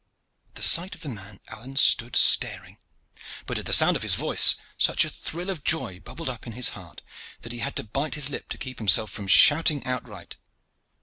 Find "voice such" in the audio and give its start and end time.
4.15-5.05